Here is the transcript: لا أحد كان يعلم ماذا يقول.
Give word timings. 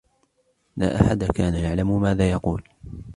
لا 0.77 1.01
أحد 1.01 1.23
كان 1.23 1.53
يعلم 1.55 2.01
ماذا 2.01 2.31
يقول. 2.31 2.63